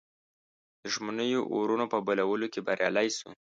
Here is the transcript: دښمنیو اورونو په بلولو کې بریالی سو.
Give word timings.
دښمنیو 0.85 1.41
اورونو 1.55 1.85
په 1.93 1.97
بلولو 2.07 2.47
کې 2.53 2.59
بریالی 2.67 3.07
سو. 3.17 3.29